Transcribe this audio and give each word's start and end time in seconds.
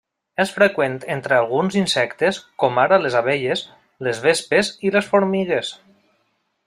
És 0.43 0.51
freqüent 0.53 0.95
entre 1.15 1.35
alguns 1.41 1.77
insectes, 1.81 2.39
com 2.63 2.81
ara 2.85 2.99
les 3.03 3.17
abelles, 3.21 3.63
les 4.09 4.23
vespes 4.25 4.73
i 4.89 4.93
les 4.97 5.11
formigues. 5.13 5.71